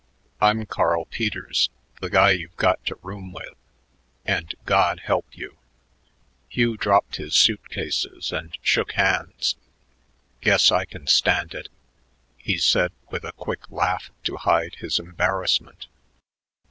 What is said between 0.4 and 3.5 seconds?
"I'm Carl Peters, the guy you've got to room